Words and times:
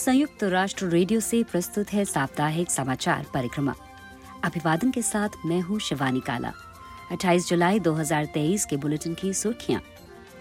संयुक्त 0.00 0.42
राष्ट्र 0.44 0.86
रेडियो 0.86 1.20
से 1.20 1.42
प्रस्तुत 1.42 1.92
है 1.92 2.04
साप्ताहिक 2.04 2.70
समाचार 2.70 3.26
परिक्रमा। 3.34 3.74
अभिवादन 4.44 4.90
के 4.90 5.02
साथ 5.02 5.28
मैं 5.46 5.60
हूँ 5.60 5.78
शिवानी 5.78 6.20
काला। 6.20 6.52
28 7.12 7.48
जुलाई 7.48 7.80
2023 7.80 8.64
के 8.64 8.76
बुलेटिन 8.76 9.14
की 9.14 9.32
सुर्खियाँ। 9.34 9.80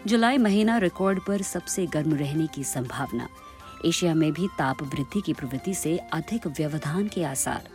जुलाई 0.07 0.37
महीना 0.37 0.77
रिकॉर्ड 0.77 1.19
पर 1.27 1.41
सबसे 1.41 1.85
गर्म 1.85 2.13
रहने 2.13 2.47
की 2.47 2.63
संभावना। 2.63 3.27
एशिया 3.85 4.13
में 4.13 4.31
भी 4.33 4.47
ताप 4.47 4.83
वृद्धि 4.83 5.21
की 5.21 5.33
प्रवृत्ति 5.33 5.73
से 5.73 5.97
अधिक 5.97 6.47
व्यवधान 6.47 7.07
के 7.07 7.23
आसार। 7.23 7.69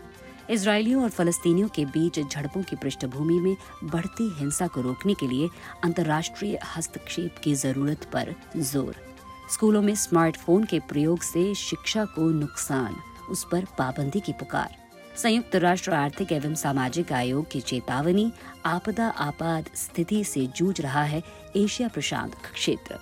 इसराइलियों 0.50 1.02
और 1.02 1.10
फलस्तीनियों 1.10 1.68
के 1.68 1.84
बीच 1.84 2.20
झड़पों 2.20 2.62
की 2.62 2.76
पृष्ठभूमि 2.76 3.40
में 3.40 3.56
बढ़ती 3.84 4.34
हिंसा 4.38 4.66
को 4.66 4.80
रोकने 4.80 5.14
के 5.14 5.26
लिए 5.26 5.48
अंतर्राष्ट्रीय 5.84 6.58
हस्तक्षेप 6.76 7.38
की 7.44 7.54
ज़रूरत 7.54 8.10
पर 8.12 8.34
ज़ोर। 8.56 9.13
स्कूलों 9.52 9.82
में 9.82 9.94
स्मार्टफ़ोन 9.94 10.64
के 10.64 10.80
प्रयोग 10.80 11.22
से 11.22 11.54
शिक्षा 11.54 12.04
को 12.04 12.30
नुकसान, 12.30 12.96
उस 13.30 13.46
पर 13.52 13.64
पाबंदी 13.78 14.20
की 14.20 14.32
पुकार। 14.32 14.76
संयुक्त 15.16 15.56
राष्ट्र 15.56 15.92
आर्थिक 15.92 16.32
एवं 16.32 16.54
सामाजिक 16.54 17.12
आयोग 17.12 17.50
की 17.50 17.60
चेतावनी, 17.60 18.32
आपदा 18.66 19.08
आपात 19.08 19.76
स्थिति 19.76 20.24
से 20.24 20.46
जूझ 20.46 20.80
रहा 20.80 21.02
है 21.02 21.22
एशिया 21.56 21.88
प्रशांत 21.88 22.34
क्षेत्र। 22.34 22.98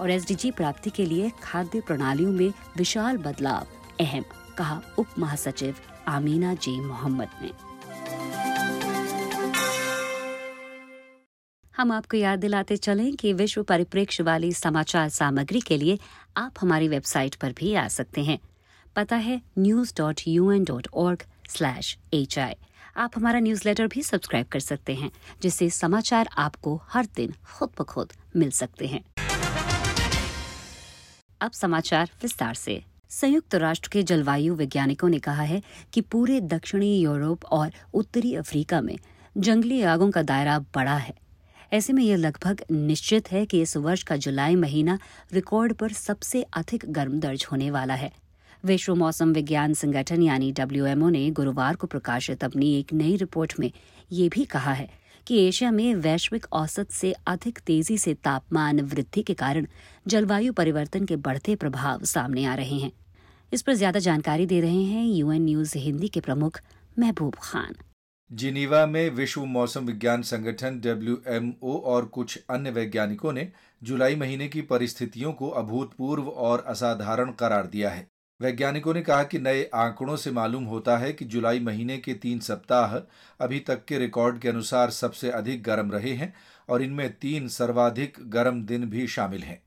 और 0.00 0.10
एसडीजी 0.10 0.50
प्राप्ति 0.50 0.90
के 0.90 1.06
लिए 1.06 1.32
खाद्य 1.42 1.80
प्रणालियों 1.80 2.32
में 2.32 2.52
विशाल 2.76 3.16
बदलाव 3.16 3.66
अहम, 4.00 4.24
कहा 4.58 4.82
उप 4.98 5.06
महासचिव 5.18 5.76
आमीना 6.08 6.54
जे 6.54 6.80
मोहम्मद 6.80 7.28
ने। 7.42 7.69
हम 11.80 11.92
आपको 11.92 12.16
याद 12.16 12.38
दिलाते 12.38 12.76
चलें 12.76 13.14
कि 13.16 13.32
विश्व 13.32 13.62
परिप्रेक्ष्य 13.62 14.22
वाली 14.22 14.52
समाचार 14.52 15.08
सामग्री 15.08 15.60
के 15.60 15.76
लिए 15.76 15.98
आप 16.36 16.54
हमारी 16.60 16.88
वेबसाइट 16.88 17.34
पर 17.34 17.52
भी 17.52 17.74
आ 17.74 17.86
सकते 17.88 18.24
हैं। 18.24 18.38
पता 18.96 19.16
है 19.16 19.40
news 19.58 19.92
dot 19.98 20.20
U 20.28 20.50
N 20.52 20.64
dot 20.64 20.86
org 20.94 21.22
slash 21.48 21.96
H 22.14 22.38
I 22.38 22.54
आप 22.96 23.12
हमारा 23.16 23.40
न्यूज़लेटर 23.40 23.86
भी 23.86 24.02
सब्सक्राइब 24.02 24.46
कर 24.46 24.60
सकते 24.60 24.94
हैं, 24.94 25.10
जिससे 25.42 25.68
समाचार 25.70 26.28
आपको 26.38 26.80
हर 26.88 27.06
दिन 27.16 27.34
खुद 27.54 27.70
ब 27.80 27.84
खुद 27.84 28.12
मिल 28.36 28.50
सकते 28.50 28.86
हैं। 28.86 29.02
अब 31.40 31.50
समाचार 31.50 32.10
विस्तार 32.22 32.54
से। 32.54 32.82
संयुक्त 33.10 33.54
राष्ट्र 33.54 33.90
के 33.92 34.02
जलवायु 34.02 34.54
वैज्ञानिकों 34.54 35.08
ने 35.08 35.18
कहा 35.18 35.42
है 35.42 35.62
कि 35.92 36.00
पूरे 36.00 36.40
दक्षिणी 36.40 36.94
यूरोप 37.00 37.44
और 37.44 37.72
उत्तरी 37.94 38.34
अफ्रीका 38.34 38.80
में 38.80 38.96
जंगली 39.38 39.82
आगों 39.82 40.10
का 40.10 40.22
दायरा 40.22 40.58
बड़ा 40.58 40.96
है। 40.96 41.29
ऐसे 41.72 41.92
में 41.92 42.02
यह 42.04 42.16
लगभग 42.16 42.62
निश्चित 42.70 43.30
है 43.32 43.44
कि 43.46 43.60
इस 43.62 43.76
वर्ष 43.76 44.02
का 44.02 44.16
जुलाई 44.16 44.56
महीना 44.56 44.98
रिकॉर्ड 45.32 45.72
पर 45.72 45.92
सबसे 45.92 46.42
अधिक 46.42 46.84
गर्म 46.88 47.18
दर्ज 47.20 47.46
होने 47.52 47.70
वाला 47.70 47.94
है। 47.94 48.12
विश्व 48.64 48.94
मौसम 48.94 49.32
विज्ञान 49.32 49.74
संगठन 49.74 50.22
यानी 50.22 50.50
डब्ल्यूएमओ 50.52 51.08
ने 51.08 51.30
गुरुवार 51.30 51.76
को 51.76 51.86
प्रकाशित 51.86 52.44
अपनी 52.44 52.72
एक 52.78 52.92
नई 52.92 53.16
रिपोर्ट 53.16 53.54
में 53.60 53.70
ये 54.12 54.28
भी 54.28 54.44
कहा 54.44 54.72
है 54.72 54.88
कि 55.26 55.38
एशिया 55.38 55.70
में 55.70 55.94
वैश्विक 55.96 56.46
औसत 56.52 56.90
से 56.90 57.12
अधिक 57.26 57.58
तेज़ी 57.58 57.98
से 57.98 58.14
तापमान 58.14 58.80
वृद्धि 58.80 59.22
के 59.22 59.34
कारण 59.34 59.66
जलवायु 60.06 60.52
परिवर्तन 60.52 61.04
के 61.04 61.16
बढ़ते 61.18 61.54
प्रभाव 61.56 62.04
सामने 62.04 62.44
आ 62.44 62.54
रहे 62.54 62.78
हैं। 62.78 62.92
इस 63.52 63.62
पर 63.62 63.74
ज़्यादा 63.74 64.00
जानकारी 64.00 64.46
दे 64.46 64.60
रहे 64.60 64.82
हैं 64.84 65.06
यूएन 65.06 65.42
न्यूज़ 65.42 65.76
हिंदी 65.78 66.08
के 66.08 66.20
प्रमुख 66.20 66.60
महबूब 66.98 67.34
खान। 67.34 67.74
जिनीवा 68.32 68.86
में 68.86 69.10
विश्व 69.10 69.44
मौसम 69.44 69.86
विज्ञान 69.86 70.22
संगठन 70.22 70.80
डब्ल्यूएमओ 70.80 71.78
और 71.84 72.04
कुछ 72.04 72.38
अन्य 72.50 72.70
वैज्ञानिकों 72.70 73.32
ने 73.32 73.52
जुलाई 73.82 74.16
महीने 74.16 74.48
की 74.48 74.62
परिस्थितियों 74.62 75.32
को 75.32 75.48
अभूतपूर्व 75.48 76.28
और 76.28 76.64
असाधारण 76.66 77.32
करार 77.32 77.66
दिया 77.66 77.90
है। 77.90 78.06
वैज्ञानिकों 78.40 78.94
ने 78.94 79.02
कहा 79.02 79.22
कि 79.22 79.38
नए 79.38 79.64
आंकड़ों 79.74 80.16
से 80.16 80.30
मालूम 80.30 80.64
होता 80.64 80.96
है 80.98 81.12
कि 81.12 81.24
जुलाई 81.24 81.60
महीने 81.60 81.98
के 81.98 82.14
तीन 82.14 82.38
सप्ताह 82.38 82.96
अभी 83.44 83.60
तक 83.60 83.84
के 83.84 83.98
रिकॉर्ड 83.98 84.38
के 84.38 84.48
अनुसार 84.48 84.90
सबसे 84.90 85.30
अधिक 85.30 85.62
गर्म 85.62 85.90
रहे 85.92 86.12
हैं 86.12 86.34
और 86.68 86.82
इनमें 86.82 87.12
तीन 87.12 87.48
सर्वाधिक 87.48 88.16
गर्म 88.20 88.62
दिन 88.62 88.84
भी 88.90 89.06
शामिल 89.06 89.42
हैं। 89.42 89.62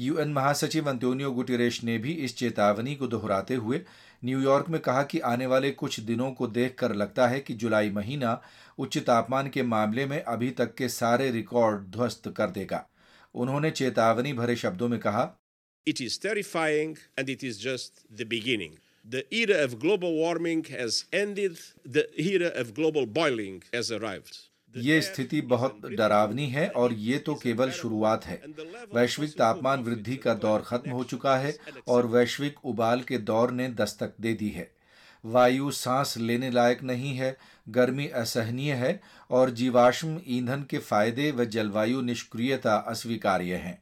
यूएन 0.00 0.32
महासचिव 0.32 0.88
अंतोनियो 0.90 1.30
गुटेरेश 1.32 1.82
ने 1.84 1.96
भी 1.98 2.12
इस 2.26 2.36
चेतावनी 2.36 2.94
को 2.96 3.06
दोहराते 3.06 3.54
हुए 3.54 3.80
न्यूयॉर्क 4.24 4.68
में 4.68 4.80
कहा 4.80 5.02
कि 5.02 5.18
आने 5.30 5.46
वाले 5.46 5.70
कुछ 5.82 5.98
दिनों 6.10 6.30
को 6.32 6.46
देखकर 6.48 6.94
लगता 6.94 7.26
है 7.28 7.40
कि 7.40 7.54
जुलाई 7.62 7.90
महीना 7.90 8.40
उच्च 8.78 8.98
तापमान 9.06 9.48
के 9.50 9.62
मामले 9.62 10.06
में 10.06 10.22
अभी 10.22 10.50
तक 10.60 10.74
के 10.74 10.88
सारे 10.88 11.30
रिकॉर्ड 11.30 11.84
ध्वस्त 11.96 12.28
कर 12.36 12.50
देगा 12.50 12.84
उन्होंने 13.34 13.70
चेतावनी 13.70 14.32
भरे 14.32 14.56
शब्दों 14.56 14.88
में 14.88 14.98
कहा 15.00 15.26
it 15.86 16.00
is 16.00 16.16
terrifying 16.18 16.96
and 17.18 17.30
it 17.34 17.42
is 17.42 17.58
just 17.58 18.00
the 18.12 18.26
beginning. 18.32 18.72
The 19.04 19.22
era 19.34 19.58
of 19.64 19.78
global 19.78 20.14
warming 20.14 20.64
has 20.66 21.04
ended, 21.12 21.60
the 21.86 22.02
era 22.24 22.50
of 22.62 22.74
global 22.74 23.06
boiling 23.18 23.62
has 23.72 23.90
arrived. 23.90 24.40
ये 24.74 25.00
स्थिति 25.02 25.40
बहुत 25.42 25.80
डरावनी 25.88 26.46
है 26.48 26.68
और 26.70 26.92
ये 26.94 27.18
तो 27.18 27.34
केवल 27.34 27.70
शुरुआत 27.72 28.24
है। 28.24 28.40
वैश्विक 28.94 29.30
तापमान 29.32 29.82
वृद्धि 29.84 30.16
का 30.16 30.34
दौर 30.36 30.60
खत्म 30.60 30.90
हो 30.90 31.04
चुका 31.04 31.36
है 31.36 31.54
और 31.88 32.06
वैश्विक 32.06 32.64
उबाल 32.64 33.00
के 33.02 33.18
दौर 33.20 33.50
ने 33.50 33.68
दस्तक 33.70 34.14
दे 34.20 34.34
दी 34.34 34.48
है। 34.48 34.70
वायु 35.24 35.70
सांस 35.70 36.16
लेने 36.18 36.50
लायक 36.50 36.82
नहीं 36.82 37.14
है 37.16 37.36
गर्मी 37.66 38.06
असहनीय 38.16 38.72
है 38.74 39.00
और 39.30 39.50
जीवाश्म 39.52 40.20
ईंधन 40.28 40.64
के 40.70 40.78
फ़ायदे 40.78 41.30
व 41.30 41.44
जलवायु 41.46 42.00
निष्क्रियता 42.02 42.76
अस्वीकार्य 42.88 43.56
हैं। 43.56 43.80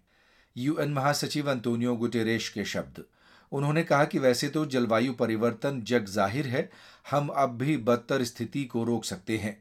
यूएन 0.57 0.93
महासचिव 0.93 1.51
अंतोनियो 1.51 1.95
गुटेरेश 1.97 2.49
के 2.49 2.65
शब्द। 2.65 3.05
उन्होंने 3.53 3.83
कहा 3.83 4.05
कि 4.05 4.19
वैसे 4.19 4.49
तो 4.49 4.65
जलवायु 4.67 5.13
परिवर्तन 5.13 5.81
जग 5.83 6.07
ज़ाहिर 6.07 6.47
है 6.47 6.69
हम 7.07 7.29
अब 7.29 7.57
भी 7.59 7.77
बदतर 7.79 8.25
स्थिति 8.25 8.65
को 8.65 8.85
रोक 8.85 9.05
सकते 9.05 9.37
हैं। 9.37 9.57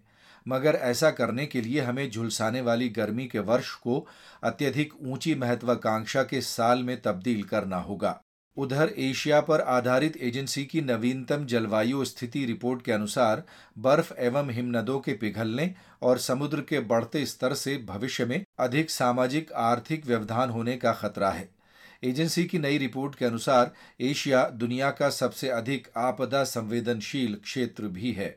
मगर 0.47 0.75
ऐसा 0.75 1.11
करने 1.11 1.45
के 1.45 1.61
लिए 1.61 1.81
हमें 1.81 2.09
झुलसाने 2.11 2.61
वाली 2.61 2.89
गर्मी 2.89 3.25
के 3.27 3.39
वर्ष 3.39 3.73
को 3.73 4.07
अत्यधिक 4.43 4.93
ऊँची 5.01 5.35
महत्वाकांक्षा 5.35 6.23
के 6.23 6.41
साल 6.41 6.83
में 6.83 7.01
तब्दील 7.01 7.43
करना 7.43 7.77
होगा। 7.77 8.21
उधर 8.57 8.91
एशिया 8.97 9.41
पर 9.41 9.61
आधारित 9.61 10.17
एजेंसी 10.17 10.65
की 10.65 10.81
नवीनतम 10.81 11.45
जलवायु 11.45 12.05
स्थिति 12.05 12.45
रिपोर्ट 12.45 12.81
के 12.81 12.91
अनुसार 12.91 13.43
बर्फ़ 13.77 14.13
एवं 14.19 14.49
हिमनदों 14.49 14.99
के 14.99 15.13
पिघलने 15.13 15.75
और 16.01 16.17
समुद्र 16.17 16.61
के 16.61 16.79
बढ़ते 16.79 17.25
स्तर 17.25 17.53
से 17.53 17.77
भविष्य 17.77 18.25
में 18.25 18.43
अधिक 18.59 18.89
सामाजिक 18.89 19.51
आर्थिक 19.51 20.05
व्यवधान 20.05 20.49
होने 20.49 20.77
का 20.77 20.93
खतरा 20.93 21.29
है। 21.29 21.49
एजेंसी 22.03 22.45
की 22.45 22.59
नई 22.59 22.77
रिपोर्ट 22.77 23.15
के 23.15 23.25
अनुसार 23.25 23.71
एशिया 24.01 24.43
दुनिया 24.49 24.91
का 24.91 25.09
सबसे 25.09 25.49
अधिक 25.49 25.87
आपदा 25.97 26.43
संवेदनशील 26.43 27.35
क्षेत्र 27.35 27.87
भी 27.87 28.11
है। 28.11 28.35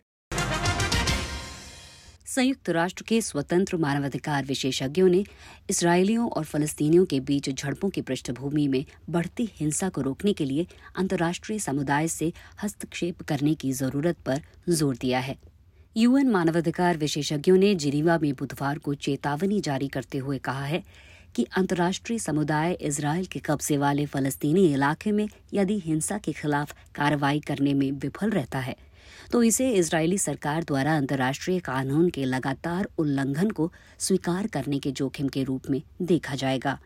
संयुक्त 2.30 2.68
राष्ट्र 2.70 3.04
के 3.08 3.20
स्वतंत्र 3.20 3.76
मानवाधिकार 3.76 4.44
विशेषज्ञों 4.44 5.08
ने 5.08 5.24
इसराइलियों 5.70 6.28
और 6.30 6.44
फलस्तीनियों 6.44 7.04
के 7.04 7.18
बीच 7.20 7.48
झड़पों 7.50 7.88
की 7.90 8.00
पृष्ठभूमि 8.00 8.66
में 8.68 8.84
बढ़ती 9.10 9.48
हिंसा 9.54 9.88
को 9.88 10.00
रोकने 10.00 10.32
के 10.32 10.44
लिए 10.44 10.66
अंतर्राष्ट्रीय 10.96 11.58
समुदाय 11.58 12.08
से 12.08 12.32
हस्तक्षेप 12.62 13.22
करने 13.22 13.54
की 13.54 13.72
ज़रूरत 13.72 14.18
पर 14.26 14.40
ज़ोर 14.68 14.96
दिया 14.96 15.20
है। 15.20 15.36
यूएन 15.96 16.30
मानवाधिकार 16.30 16.96
विशेषज्ञों 16.96 17.56
ने 17.56 17.74
जिनीवा 17.74 18.18
में 18.18 18.32
बुधवार 18.34 18.78
को 18.78 18.94
चेतावनी 19.06 19.60
जारी 19.60 19.88
करते 19.88 20.18
हुए 20.18 20.38
कहा 20.38 20.64
है 20.64 20.82
कि 21.34 21.46
अंतर्राष्ट्रीय 21.56 22.18
समुदाय 22.18 22.72
इसराइल 22.72 23.26
के 23.26 23.40
कब्जे 23.40 23.76
वाले 23.76 24.06
फलस्तीनी 24.06 24.66
इलाके 24.72 25.12
में 25.12 25.28
यदि 25.54 25.78
हिंसा 25.78 26.18
के 26.18 26.32
खिलाफ 26.32 26.74
कार्रवाई 26.94 27.40
करने 27.40 27.74
में 27.74 27.90
विफल 27.92 28.30
रहता 28.30 28.58
है 28.58 28.76
तो 29.32 29.42
इसे 29.42 29.68
इजरायली 29.70 30.16
सरकार 30.18 30.64
द्वारा 30.64 30.96
अंतर्राष्ट्रीय 30.96 31.58
कानून 31.58 32.08
के 32.10 32.24
लगातार 32.24 32.88
उल्लंघन 32.98 33.50
को 33.50 33.70
स्वीकार 33.98 34.46
करने 34.46 34.78
के 34.78 34.92
जोखिम 34.92 35.28
के 35.28 35.44
रूप 35.44 35.70
में 35.70 35.82
देखा 36.02 36.34
जाएगा। 36.34 36.78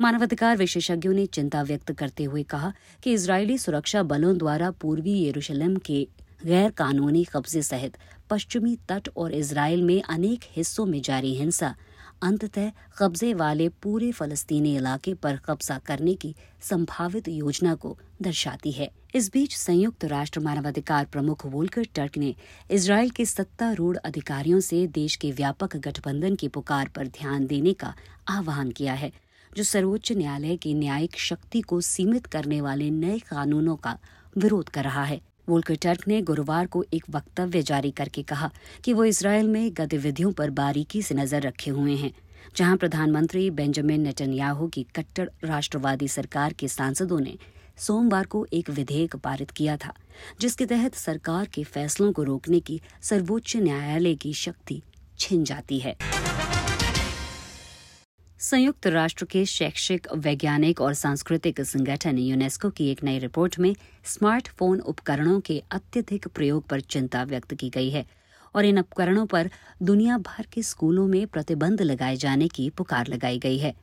मानवाधिकार 0.00 0.56
विशेषज्ञों 0.56 1.14
ने 1.14 1.26
चिंता 1.26 1.62
व्यक्त 1.62 1.92
करते 1.92 2.24
हुए 2.24 2.42
कहा 2.42 2.72
कि 3.02 3.12
इजरायली 3.12 3.58
सुरक्षा 3.58 4.02
बलों 4.02 4.36
द्वारा 4.38 4.70
पूर्वी 4.70 5.20
यरूशलेम 5.24 5.76
के 5.76 6.06
गैर 6.46 6.70
कानूनी 6.70 7.24
कब्जे 7.24 7.62
सहित 7.62 7.96
पश्चिमी 8.30 8.76
तट 8.88 9.08
और 9.16 9.32
इसराइल 9.32 9.82
में 9.82 10.02
अनेक 10.02 10.44
हिस्सों 10.56 10.86
में 10.86 11.00
जारी 11.02 11.34
हिंसा, 11.34 11.74
अंततः 12.22 12.70
कब्जे 12.98 13.34
वाले 13.34 13.68
पूरे 13.82 14.10
फलस्तीनी 14.12 14.76
इलाके 14.76 15.14
पर 15.14 15.36
कब्जा 15.36 15.78
करने 15.78 16.14
की 16.14 16.34
संभावित 16.62 17.28
योजना 17.28 17.74
को 17.74 17.98
दर्शाती 18.22 18.72
है। 18.72 18.90
इस 19.14 19.30
बीच 19.32 19.54
संयुक्त 19.56 20.04
राष्ट्र 20.04 20.40
मानवाधिकार 20.40 21.04
प्रमुख 21.04 21.44
वोल्कर 21.46 21.84
टर्क 21.94 22.16
ने 22.18 22.34
इसराइल 22.70 23.10
के 23.10 23.24
सत्तारूढ़ 23.24 23.96
अधिकारियों 23.96 24.58
से 24.60 24.86
देश 24.86 25.16
के 25.16 25.30
व्यापक 25.32 25.76
गठबंधन 25.78 26.34
की 26.34 26.48
पुकार 26.48 26.88
पर 26.96 27.06
ध्यान 27.18 27.46
देने 27.46 27.72
का 27.72 27.94
आह्वान 28.28 28.70
किया 28.70 28.94
है, 28.94 29.12
जो 29.52 29.62
सर्वोच्च 29.62 30.12
न्यायालय 30.12 30.56
की 30.56 30.74
न्यायिक 30.74 31.18
शक्ति 31.18 31.60
को 31.60 31.80
सीमित 31.82 32.26
करने 32.26 32.60
वाले 32.60 32.90
नए 32.90 33.18
कानूनों 33.30 33.76
का 33.76 33.96
विरोध 34.36 34.68
कर 34.68 34.84
रहा 34.84 35.04
है। 35.04 35.20
वोल्कर 35.48 35.76
टर्क 35.82 36.08
ने 36.08 36.20
गुरुवार 36.24 36.66
को 36.66 36.84
एक 36.94 37.04
वक्तव्य 37.10 37.62
जारी 37.62 37.90
करके 37.92 38.22
कहा 38.24 38.50
कि 38.84 38.92
वो 38.92 39.04
इसराइल 39.04 39.48
में 39.48 39.70
गतिविधियों 39.72 40.32
पर 40.32 40.50
बारीकी 40.52 41.02
से 41.02 41.14
नज़र 41.14 41.42
रखे 41.42 41.70
हुए 41.70 41.96
हैं, 41.96 42.12
जहाँ 42.56 42.76
प्रधानमंत्री 42.76 43.50
बेंजामिन 43.52 44.00
नेतन्याहू 44.00 44.68
की 44.68 44.86
कट्टर 44.96 45.30
राष्ट्रवादी 45.44 46.08
सरकार 46.10 46.52
के 46.52 46.68
सांसदों 46.70 47.20
ने 47.20 47.38
सोमवार 47.76 48.26
को 48.26 48.46
एक 48.52 48.70
विधेयक 48.70 49.16
पारित 49.16 49.50
किया 49.50 49.76
था, 49.76 49.92
जिसके 50.40 50.66
तहत 50.66 50.94
सरकार 50.94 51.46
के 51.46 51.64
फैसलों 51.64 52.12
को 52.12 52.22
रोकने 52.22 52.60
की 52.60 52.80
सर्वोच्च 53.02 53.56
न्यायालय 53.56 54.14
की 54.14 54.32
शक्ति 54.34 54.82
छिन 55.18 55.44
जाती 55.44 55.78
है। 55.78 55.96
संयुक्त 58.38 58.86
राष्ट्र 58.86 59.24
के 59.24 59.44
शैक्षिक, 59.44 60.06
वैज्ञानिक 60.14 60.80
और 60.80 60.94
सांस्कृतिक 60.94 61.60
संगठन 61.60 62.18
यूनेस्को 62.18 62.70
की 62.70 62.90
एक 62.90 63.04
नई 63.04 63.18
रिपोर्ट 63.18 63.58
में 63.58 63.76
स्मार्टफ़ोन 64.04 64.80
उपकरणों 64.80 65.40
के 65.40 65.62
अत्यधिक 65.70 66.28
प्रयोग 66.28 66.66
पर 66.68 66.80
चिंता 66.80 67.22
व्यक्त 67.22 67.54
की 67.54 67.70
गई 67.70 67.90
है 67.90 68.06
और 68.54 68.64
इन 68.64 68.78
उपकरणों 68.78 69.26
पर 69.26 69.50
दुनिया 69.82 70.18
भर 70.18 70.46
के 70.52 70.62
स्कूलों 70.62 71.06
में 71.06 71.26
प्रतिबंध 71.26 71.82
लगाए 71.82 72.16
जाने 72.16 72.48
की 72.48 72.70
पुकार 72.70 73.06
लगाई 73.06 73.38
गई 73.38 73.58
है। 73.58 73.74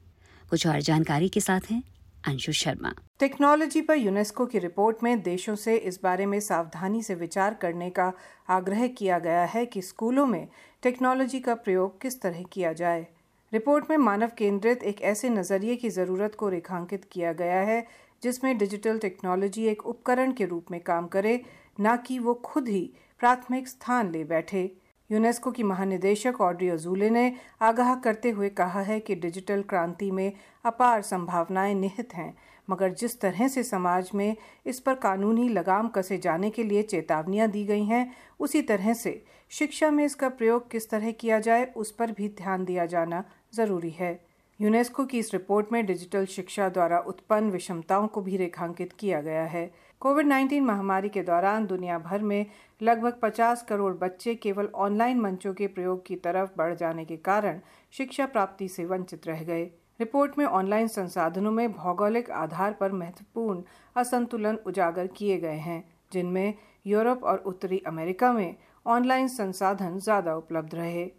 कुछ 0.49 0.67
और 0.67 0.81
जानकारी 0.81 1.29
के 1.29 1.39
साथ 1.39 1.71
हैं 1.71 1.83
अंशु 2.27 2.51
शर्मा। 2.51 2.93
टेक्नोलॉजी 3.19 3.81
पर 3.81 3.95
यूनेस्को 3.95 4.45
की 4.45 4.59
रिपोर्ट 4.59 4.97
में 5.03 5.21
देशों 5.21 5.55
से 5.55 5.75
इस 5.75 5.99
बारे 6.03 6.25
में 6.25 6.39
सावधानी 6.39 7.03
से 7.03 7.15
विचार 7.15 7.53
करने 7.53 7.89
का 7.89 8.13
आग्रह 8.49 8.87
किया 8.87 9.19
गया 9.19 9.45
है 9.45 9.65
कि 9.65 9.81
स्कूलों 9.81 10.25
में 10.25 10.47
टेक्नोलॉजी 10.83 11.39
का 11.39 11.55
प्रयोग 11.55 12.01
किस 12.01 12.21
तरह 12.21 12.43
किया 12.43 12.73
जाए। 12.73 13.07
रिपोर्ट 13.53 13.89
में 13.89 13.97
मानव 13.97 14.31
केंद्रित 14.37 14.83
एक 14.83 15.01
ऐसे 15.01 15.29
नज़रिए 15.29 15.75
की 15.75 15.89
ज़रूरत 15.89 16.35
को 16.35 16.49
रेखांकित 16.49 17.05
किया 17.11 17.33
गया 17.33 17.59
है, 17.61 17.87
जिसमें 18.23 18.57
डिजिटल 18.57 18.99
टेक्नोलॉजी 18.99 19.65
एक 19.65 19.85
उपकरण 19.85 20.31
के 20.31 20.45
रूप 20.45 20.71
में 20.71 20.79
काम 20.79 21.07
करे, 21.07 21.41
न 21.81 21.97
कि 21.97 22.19
वो 22.19 22.33
खुद 22.33 22.67
ही 22.67 22.91
प्राथमिक 23.19 23.67
स्थान 23.67 24.11
ले 24.11 24.23
बैठे। 24.23 24.80
यूनेस्को 25.11 25.51
की 25.51 25.63
महानिदेशक 25.63 26.41
ऑड्री 26.41 26.69
अजूले 26.69 27.09
ने 27.09 27.33
आगाह 27.61 27.95
करते 27.95 28.29
हुए 28.29 28.49
कहा 28.49 28.81
है 28.81 28.99
कि 28.99 29.15
डिजिटल 29.15 29.61
क्रांति 29.61 30.11
में 30.11 30.31
अपार 30.65 31.01
संभावनाएँ 31.01 31.73
निहित 31.75 32.13
हैं, 32.13 32.33
मगर 32.69 32.93
जिस 32.93 33.19
तरह 33.21 33.47
से 33.47 33.63
समाज 33.63 34.11
में 34.15 34.35
इस 34.65 34.79
पर 34.79 34.95
कानूनी 34.95 35.49
लगाम 35.49 35.87
कसे 35.87 36.17
जाने 36.17 36.49
के 36.49 36.63
लिए 36.63 36.83
चेतावनियाँ 36.83 37.47
दी 37.47 37.63
गई 37.65 37.83
हैं, 37.83 38.11
उसी 38.39 38.61
तरह 38.61 38.93
से 38.93 39.23
शिक्षा 39.51 39.91
में 39.91 40.05
इसका 40.05 40.29
प्रयोग 40.29 40.71
किस 40.71 40.89
तरह 40.89 41.11
किया 41.11 41.39
जाए, 41.39 41.65
उस 41.75 41.91
पर 41.91 42.11
भी 42.11 42.29
ध्यान 42.29 42.65
दिया 42.65 42.85
जाना 42.85 43.23
ज़रूरी 43.53 43.89
है। 43.89 44.19
यूनेस्को 44.59 45.05
की 45.05 45.19
इस 45.19 45.33
रिपोर्ट 45.33 45.71
में 45.71 45.85
डिजिटल 45.85 46.25
शिक्षा 46.25 46.69
द्वारा 46.69 46.99
उत्पन्न 46.99 47.49
विषमताओं 47.49 48.07
को 48.07 48.21
भी 48.21 48.37
रेखांकित 48.37 48.93
किया 48.93 49.21
गया 49.21 49.43
है। 49.43 49.71
कोविड 50.01 50.27
19 50.27 50.61
महामारी 50.61 51.09
के 51.09 51.21
दौरान 51.23 51.65
दुनिया 51.67 51.97
भर 51.99 52.21
में 52.21 52.45
लगभग 52.81 53.19
50 53.23 53.61
करोड़ 53.61 53.93
बच्चे 53.93 54.33
केवल 54.35 54.69
ऑनलाइन 54.75 55.19
मंचों 55.19 55.53
के 55.53 55.67
प्रयोग 55.67 56.05
की 56.05 56.15
तरफ़ 56.15 56.49
बढ़ 56.57 56.73
जाने 56.75 57.05
के 57.05 57.17
कारण 57.17 57.59
शिक्षा 57.93 58.25
प्राप्ति 58.25 58.67
से 58.67 58.85
वंचित 58.85 59.27
रह 59.27 59.43
गए। 59.43 59.63
रिपोर्ट 59.99 60.37
में 60.37 60.45
ऑनलाइन 60.45 60.87
संसाधनों 60.87 61.51
में 61.51 61.71
भौगोलिक 61.71 62.31
आधार 62.31 62.73
पर 62.73 62.91
महत्वपूर्ण 62.91 63.61
असंतुलन 63.95 64.57
उजागर 64.67 65.07
किए 65.07 65.37
गए 65.37 65.57
हैं, 65.57 65.83
जिनमें 66.11 66.53
यूरोप 66.87 67.23
और 67.23 67.43
उत्तरी 67.45 67.81
अमेरिका 67.87 68.33
में 68.33 68.55
ऑनलाइन 68.85 69.27
संसाधन 69.27 69.99
ज़्यादा 69.99 70.35
उपलब्ध 70.35 70.75
रहे। 70.75 71.09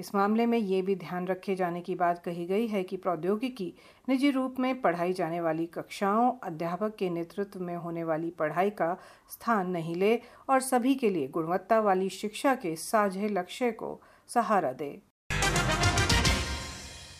इस 0.00 0.14
मामले 0.14 0.44
में 0.46 0.58
ये 0.58 0.80
भी 0.82 0.94
ध्यान 0.96 1.26
रखे 1.26 1.54
जाने 1.54 1.80
की 1.80 1.94
बात 1.94 2.22
कही 2.24 2.44
गई 2.46 2.66
है 2.66 2.82
कि 2.82 2.96
प्रौद्योगिकी 2.96 3.72
निजी 4.08 4.30
रूप 4.30 4.60
में 4.60 4.80
पढ़ाई 4.80 5.12
जाने 5.12 5.40
वाली 5.40 5.66
कक्षाओं, 5.66 6.32
अध्यापक 6.42 6.94
के 6.98 7.10
नेतृत्व 7.10 7.60
में 7.60 7.74
होने 7.76 8.04
वाली 8.04 8.30
पढ़ाई 8.30 8.70
का 8.70 8.96
स्थान 9.30 9.70
नहीं 9.70 9.94
ले 9.96 10.20
और 10.48 10.60
सभी 10.60 10.94
के 10.94 11.10
लिए 11.10 11.28
गुणवत्ता 11.28 11.80
वाली 11.80 12.08
शिक्षा 12.08 12.54
के 12.54 12.74
साझे 12.76 13.28
लक्ष्य 13.28 13.70
को 13.72 14.00
सहारा 14.28 14.72
दे। 14.72 14.90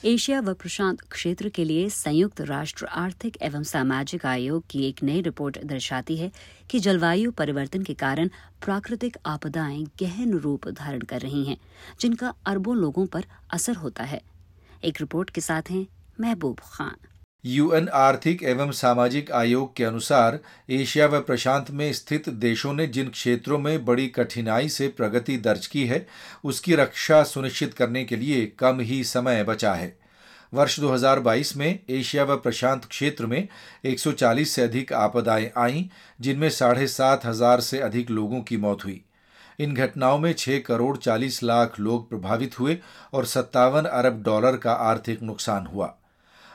एशिया 0.05 0.41
व 0.41 0.55
प्रशांत 0.55 1.01
क्षेत्र 1.01 1.49
के 1.49 1.65
लिए 1.65 1.89
संयुक्त 1.91 2.41
राष्ट्र 2.41 2.87
आर्थिक 2.87 3.37
एवं 3.43 3.63
सामाजिक 3.63 4.27
आयोग 4.27 4.65
की 4.71 4.89
एक 4.89 5.03
नई 5.03 5.21
रिपोर्ट 5.21 5.59
दर्शाती 5.65 6.17
है 6.17 6.33
कि 6.71 6.79
जलवायु 6.79 7.31
परिवर्तन 7.31 7.83
के 7.83 7.95
कारण 7.95 8.29
प्राकृतिक 8.65 9.17
आपदाएँ 9.27 9.85
गहन 10.01 10.33
रूप 10.39 10.69
धारण 10.69 11.01
कर 11.01 11.21
रही 11.21 11.45
हैं, 11.45 11.57
जिनका 12.01 12.35
अरबों 12.47 12.77
लोगों 12.77 13.07
पर 13.07 13.25
असर 13.53 13.77
होता 13.77 14.05
है। 14.05 14.23
एक 14.85 15.01
रिपोर्ट 15.01 15.31
के 15.31 15.41
साथ 15.41 15.63
हैं 15.71 15.87
महबूब 16.21 16.61
खान। 16.61 16.97
यूएन 17.47 17.89
आर्थिक 17.89 18.43
एवं 18.43 18.71
सामाजिक 18.71 19.33
आयोग 19.33 19.77
के 19.77 19.85
अनुसार 19.85 20.39
एशिया 20.71 21.07
व 21.07 21.21
प्रशांत 21.21 21.71
में 21.71 21.93
स्थित 21.93 22.29
देशों 22.29 22.73
ने 22.73 22.87
जिन 22.87 23.09
क्षेत्रों 23.09 23.59
में 23.59 23.85
बड़ी 23.85 24.09
कठिनाई 24.09 24.69
से 24.69 24.89
प्रगति 24.89 25.37
दर्ज 25.37 25.67
की 25.67 25.87
है, 25.87 26.07
उसकी 26.45 26.75
रक्षा 26.75 27.23
सुनिश्चित 27.23 27.75
करने 27.75 28.05
के 28.05 28.17
लिए 28.17 28.53
कम 28.59 28.81
ही 28.81 29.05
समय 29.05 29.45
बचा 29.45 29.75
है। 29.75 29.99
वर्ष 30.55 30.81
2022 30.81 31.57
में 31.57 31.79
एशिया 31.91 32.25
व 32.25 32.37
प्रशांत 32.37 32.85
क्षेत्र 32.85 33.27
में 33.27 33.49
140 33.85 34.45
से 34.45 34.63
अधिक 34.63 34.93
आपदाएँ 34.93 35.51
आईं, 35.57 35.85
जिनमें 36.21 36.51
साढ़े 36.51 36.87
सात 36.87 37.25
हज़ार 37.25 37.61
से 37.61 37.79
अधिक 37.79 38.11
लोगों 38.11 38.41
की 38.41 38.57
मौत 38.57 38.85
हुई। 38.85 39.05
इन 39.61 39.75
घटनाओं 39.75 40.19
में 40.19 40.33
छह 40.33 40.59
करोड़ 40.59 40.97
चालीस 40.97 41.43
लाख 41.43 41.81
लोग 41.81 42.09
प्रभावित 42.11 42.61
हुए 42.61 42.79
और 43.13 43.25
सत्तावन 43.25 43.85
अरब 43.85 44.23
डॉलर 44.23 44.57
का 44.57 44.73
आर्थिक 44.73 45.23
नुकसान 45.23 45.67
हुआ। 45.67 45.97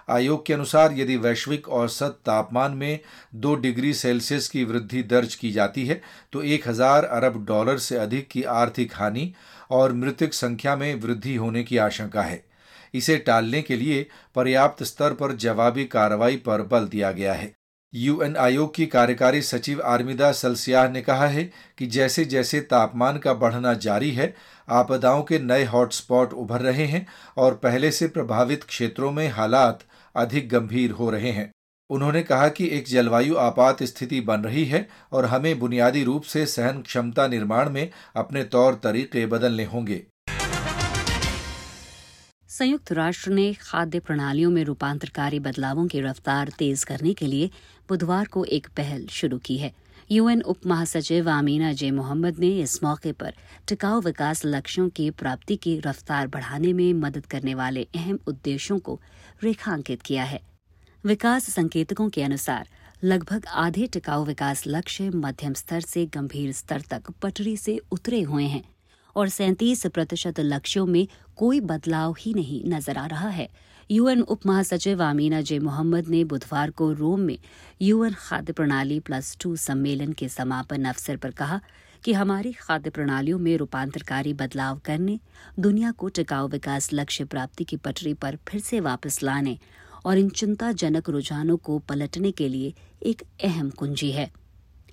आयोग 0.09 0.45
के 0.45 0.53
अनुसार 0.53 0.93
यदि 0.93 1.15
वैश्विक 1.17 1.69
औसत 1.69 2.19
तापमान 2.25 2.71
में 2.71 2.99
दो 3.35 3.55
डिग्री 3.55 3.93
सेल्सियस 3.93 4.47
की 4.49 4.63
वृद्धि 4.63 5.03
दर्ज 5.03 5.35
की 5.35 5.51
जाती 5.51 5.85
है 5.85 6.01
तो 6.33 6.43
एक 6.43 6.67
हज़ार 6.67 7.05
अरब 7.05 7.43
डॉलर 7.45 7.77
से 7.77 7.97
अधिक 7.97 8.27
की 8.27 8.43
आर्थिक 8.43 8.93
हानि 8.95 9.31
और 9.71 9.93
मृतक 9.93 10.33
संख्या 10.33 10.75
में 10.75 10.93
वृद्धि 10.95 11.35
होने 11.35 11.63
की 11.63 11.77
आशंका 11.77 12.21
है। 12.21 12.43
इसे 12.93 13.17
टालने 13.17 13.61
के 13.61 13.75
लिए 13.75 14.05
पर्याप्त 14.35 14.83
स्तर 14.83 15.13
पर 15.13 15.35
जवाबी 15.35 15.85
कार्रवाई 15.85 16.35
पर 16.37 16.61
बल 16.61 16.87
दिया 16.87 17.11
गया 17.11 17.33
है। 17.33 17.53
यूएन 17.93 18.35
आयोग 18.37 18.73
की 18.75 18.85
कार्यकारी 18.85 19.41
सचिव 19.41 19.81
आर्मिदा 19.85 20.31
सलसियाह 20.31 20.87
ने 20.89 21.01
कहा 21.01 21.27
है 21.27 21.43
कि 21.77 21.85
जैसे 21.87 22.25
जैसे 22.25 22.59
तापमान 22.61 23.17
का 23.17 23.33
बढ़ना 23.33 23.73
जारी 23.73 24.11
है, 24.11 24.33
आपदाओं 24.67 25.21
के 25.23 25.39
नए 25.39 25.63
हॉटस्पॉट 25.63 26.33
उभर 26.33 26.61
रहे 26.61 26.85
हैं 26.85 27.05
और 27.37 27.55
पहले 27.55 27.91
से 27.91 28.07
प्रभावित 28.07 28.63
क्षेत्रों 28.63 29.11
में 29.11 29.27
हालात 29.29 29.83
अधिक 30.15 30.49
गंभीर 30.49 30.91
हो 30.91 31.09
रहे 31.09 31.31
हैं। 31.31 31.51
उन्होंने 31.89 32.21
कहा 32.23 32.47
कि 32.49 32.67
एक 32.67 32.87
जलवायु 32.87 33.35
आपात 33.35 33.83
स्थिति 33.83 34.21
बन 34.21 34.41
रही 34.41 34.65
है 34.65 34.87
और 35.11 35.25
हमें 35.25 35.59
बुनियादी 35.59 36.03
रूप 36.03 36.23
से 36.23 36.45
सहन 36.45 36.81
क्षमता 36.81 37.27
निर्माण 37.27 37.69
में 37.69 37.89
अपने 38.15 38.43
तौर 38.43 38.79
तरीके 38.83 39.25
बदलने 39.25 39.65
होंगे। 39.65 40.03
संयुक्त 42.49 42.91
राष्ट्र 42.91 43.31
ने 43.31 43.53
खाद्य 43.53 43.99
प्रणालियों 43.99 44.51
में 44.51 44.63
रूपांतरकारी 44.63 45.39
बदलावों 45.39 45.87
की 45.87 46.01
रफ्तार 46.01 46.51
तेज 46.59 46.83
करने 46.83 47.13
के 47.13 47.27
लिए 47.27 47.49
बुधवार 47.89 48.25
को 48.25 48.45
एक 48.45 48.67
पहल 48.67 49.05
शुरू 49.07 49.37
की 49.37 49.57
है। 49.57 49.73
यूएन 50.11 50.41
उप 50.41 50.67
महासचिव 50.67 51.29
आमीना 51.29 51.73
जे 51.73 51.91
मोहम्मद 51.91 52.39
ने 52.39 52.49
इस 52.61 52.83
मौके 52.83 53.11
पर 53.11 53.33
टिकाऊ 53.67 54.01
विकास 54.01 54.45
लक्ष्यों 54.45 54.89
की 54.89 55.09
प्राप्ति 55.11 55.55
की 55.55 55.79
रफ्तार 55.79 56.27
बढ़ाने 56.27 56.73
में 56.73 56.93
मदद 56.93 57.25
करने 57.25 57.55
वाले 57.55 57.87
अहम 57.95 58.19
उद्देश्यों 58.27 58.79
को 58.79 58.99
रेखांकित 59.43 60.01
किया 60.01 60.23
है। 60.23 60.41
विकास 61.05 61.49
संकेतकों 61.49 62.09
के 62.09 62.23
अनुसार, 62.23 62.67
लगभग 63.03 63.45
आधे 63.47 63.87
टिकाऊ 63.87 64.25
विकास 64.25 64.63
लक्ष्य 64.67 65.09
मध्यम 65.09 65.53
स्तर 65.53 65.81
से 65.81 66.05
गंभीर 66.05 66.51
स्तर 66.51 66.81
तक 66.81 67.11
पटरी 67.11 67.57
से 67.57 67.79
उतरे 67.91 68.21
हुए 68.21 68.43
हैं। 68.43 68.63
और 69.15 69.29
सैंतीस 69.29 69.85
प्रतिशत 69.85 70.39
लक्ष्यों 70.39 70.85
में 70.85 71.07
कोई 71.37 71.59
बदलाव 71.61 72.15
ही 72.19 72.33
नहीं 72.33 72.63
नज़र 72.65 72.97
आ 72.97 73.05
रहा 73.05 73.29
है। 73.29 73.47
यूएन 73.89 74.21
उप 74.21 74.45
महासचिव 74.45 75.01
आमीना 75.03 75.41
जे 75.41 75.57
मोहम्मद 75.59 76.07
ने 76.07 76.23
बुधवार 76.23 76.69
को 76.71 76.91
रोम 76.91 77.19
में 77.19 77.37
यूएन 77.81 78.13
खाद्य 78.13 78.53
प्रणाली 78.53 78.99
प्लस 78.99 79.35
टू 79.41 79.55
सम्मेलन 79.55 80.13
के 80.13 80.29
समापन 80.29 80.85
अवसर 80.85 81.17
पर 81.17 81.31
कहा 81.31 81.59
कि 82.03 82.13
हमारी 82.13 82.51
खाद्य 82.53 82.89
प्रणालियों 82.89 83.39
में 83.39 83.55
रूपांतरकारी 83.57 84.33
बदलाव 84.33 84.79
करने, 84.85 85.19
दुनिया 85.59 85.91
को 85.91 86.09
टिकाऊ 86.09 86.47
विकास 86.47 86.89
लक्ष्य 86.93 87.25
प्राप्ति 87.25 87.63
की 87.63 87.77
पटरी 87.77 88.13
पर 88.13 88.37
फिर 88.47 88.61
से 88.61 88.79
वापस 88.79 89.21
लाने 89.23 89.57
और 90.05 90.17
इन 90.17 90.29
चिंताजनक 90.29 91.09
रुझानों 91.09 91.57
को 91.57 91.77
पलटने 91.79 92.31
के 92.31 92.47
लिए 92.49 92.73
एक 93.03 93.21
अहम 93.43 93.69
कुंजी 93.69 94.11
है। 94.11 94.29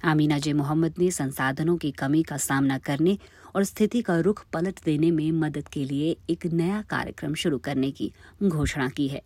आमीना 0.04 0.38
जे 0.38 0.52
मोहम्मद 0.52 0.94
ने 0.99 1.11
संसाधनों 1.11 1.76
की 1.76 1.90
कमी 1.90 2.23
का 2.23 2.37
सामना 2.37 2.78
करने 2.78 3.18
और 3.56 3.64
स्थिति 3.64 4.02
का 4.02 4.18
रुख 4.21 4.44
पलट 4.52 4.80
देने 4.85 5.11
में 5.11 5.30
मदद 5.32 5.68
के 5.68 5.85
लिए 5.85 6.16
एक 6.30 6.47
नया 6.47 6.82
कार्यक्रम 6.82 7.35
शुरू 7.35 7.59
करने 7.59 7.90
की 7.90 8.12
घोषणा 8.42 8.88
की 8.88 9.09
है। 9.09 9.23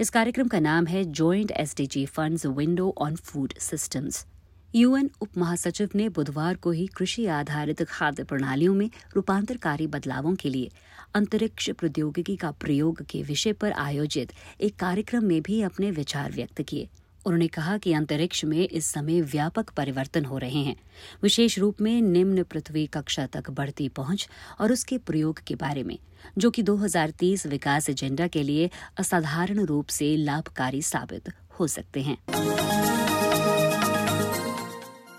इस 0.00 0.10
कार्यक्रम 0.10 0.48
का 0.48 0.60
नाम 0.60 0.86
है 0.86 1.04
joint 1.04 1.50
SDG 1.50 2.06
funds 2.06 2.46
window 2.46 2.94
on 2.98 3.16
food 3.16 3.54
systems 3.58 4.26
UN 4.74 5.10
उप 5.20 5.38
महासचिव 5.38 5.90
ने 5.94 6.08
बुधवार 6.08 6.56
को 6.56 6.70
ही 6.70 6.86
कृषि 6.86 7.26
आधारित 7.26 7.82
खाद्य 7.82 8.24
प्रणालियों 8.24 8.74
में 8.74 8.90
रूपांतरकारी 9.16 9.86
बदलावों 9.86 10.34
के 10.34 10.48
लिए 10.48 10.70
अंतरिक्ष 11.14 11.70
प्रौद्योगिकी 11.70 12.36
का 12.36 12.50
प्रयोग 12.50 13.02
के 13.02 13.22
विषय 13.22 13.52
पर 13.52 13.72
आयोजित 13.72 14.32
एक 14.60 14.76
कार्यक्रम 14.76 15.24
में 15.24 15.40
भी 15.42 15.60
अपने 15.62 15.90
विचार 15.90 16.32
व्यक्त 16.32 16.62
किए। 16.62 16.88
उन्होंने 17.26 17.46
कहा 17.46 17.78
कि 17.78 17.92
अंतरिक्ष 17.92 18.44
में 18.44 18.68
इस 18.68 18.86
समय 18.86 19.20
व्यापक 19.20 19.70
परिवर्तन 19.70 20.24
हो 20.24 20.38
रहे 20.38 20.62
हैं। 20.62 20.76
विशेष 21.22 21.58
रूप 21.58 21.80
में 21.80 22.02
निम्न 22.02 22.42
पृथ्वी 22.42 22.86
कक्षा 22.86 23.26
तक 23.26 23.50
बढ़ती 23.50 23.88
पहुँच 23.88 24.28
और 24.60 24.72
उसके 24.72 24.98
प्रयोग 24.98 25.40
के 25.46 25.54
बारे 25.54 25.82
में, 25.82 25.98
जो 26.38 26.50
कि 26.50 26.62
2030 26.62 27.46
विकास 27.46 27.90
एजेंडा 27.90 28.26
के 28.26 28.42
लिए 28.42 28.70
असाधारण 28.98 29.64
रूप 29.64 29.86
से 29.86 30.16
लाभकारी 30.16 30.82
साबित 30.82 31.32
हो 31.60 31.66
सकते 31.66 32.02
हैं। 32.02 32.18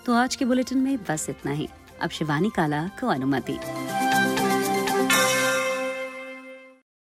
तो 0.06 0.14
आज 0.14 0.36
के 0.36 0.44
बुलेटिन 0.44 0.78
में 0.78 0.98
बस 1.04 1.26
इतना 1.30 1.52
ही। 1.52 1.68
अब 2.02 2.10
शिवानी 2.10 2.50
काला 2.56 2.90
को 3.00 3.06
अनुमति। 3.06 3.58